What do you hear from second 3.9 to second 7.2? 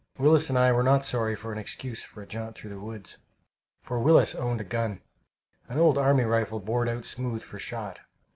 Willis owned a gun an old army rifle bored out